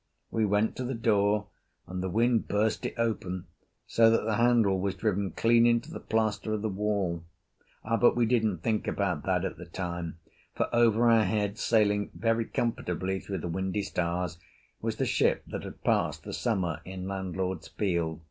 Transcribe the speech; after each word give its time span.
We 0.31 0.47
went 0.47 0.75
to 0.77 0.83
the 0.83 0.95
door, 0.95 1.45
and 1.85 2.01
the 2.01 2.09
wind 2.09 2.47
burst 2.47 2.87
it 2.87 2.95
open 2.97 3.45
so 3.85 4.09
that 4.09 4.23
the 4.25 4.37
handle 4.37 4.79
was 4.79 4.95
driven 4.95 5.29
clean 5.29 5.67
into 5.67 5.91
the 5.91 5.99
plaster 5.99 6.53
of 6.53 6.63
the 6.63 6.69
wall. 6.69 7.23
But 7.85 8.15
we 8.15 8.25
didn't 8.25 8.63
think 8.63 8.87
about 8.87 9.23
that 9.27 9.45
at 9.45 9.59
the 9.59 9.67
time; 9.67 10.17
for 10.55 10.67
over 10.75 11.07
our 11.07 11.25
heads, 11.25 11.61
sailing 11.61 12.09
very 12.15 12.45
comfortably 12.45 13.19
through 13.19 13.41
the 13.41 13.47
windy 13.47 13.83
stars, 13.83 14.39
was 14.81 14.95
the 14.95 15.05
ship 15.05 15.43
that 15.45 15.61
had 15.61 15.83
passed 15.83 16.23
the 16.23 16.33
summer 16.33 16.81
in 16.83 17.07
landlord's 17.07 17.67
field. 17.67 18.19